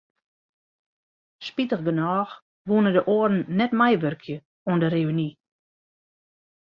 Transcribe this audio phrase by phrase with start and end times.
[1.47, 2.33] Spitigernôch
[2.69, 5.29] woene de oaren net meiwurkje oan de reüny.